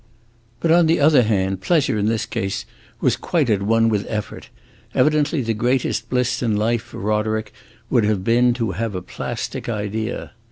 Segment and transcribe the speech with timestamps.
[0.61, 2.65] But on the other hand, pleasure, in this case,
[3.01, 4.49] was quite at one with effort;
[4.95, 7.53] evidently the greatest bliss in life, for Roderick,
[7.91, 10.31] would have been to have a plastic idea.